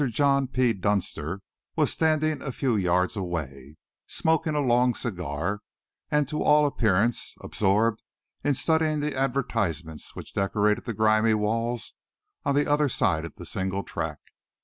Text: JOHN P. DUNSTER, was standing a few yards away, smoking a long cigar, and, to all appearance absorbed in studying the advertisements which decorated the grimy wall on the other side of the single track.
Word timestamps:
JOHN 0.09 0.47
P. 0.47 0.73
DUNSTER, 0.73 1.41
was 1.75 1.91
standing 1.93 2.41
a 2.41 2.51
few 2.51 2.75
yards 2.75 3.15
away, 3.15 3.75
smoking 4.07 4.55
a 4.55 4.59
long 4.59 4.95
cigar, 4.95 5.59
and, 6.09 6.27
to 6.27 6.41
all 6.41 6.65
appearance 6.65 7.35
absorbed 7.41 8.01
in 8.43 8.55
studying 8.55 8.99
the 9.01 9.15
advertisements 9.15 10.15
which 10.15 10.33
decorated 10.33 10.85
the 10.85 10.93
grimy 10.95 11.35
wall 11.35 11.77
on 12.43 12.55
the 12.55 12.65
other 12.65 12.89
side 12.89 13.25
of 13.25 13.35
the 13.35 13.45
single 13.45 13.83
track. 13.83 14.17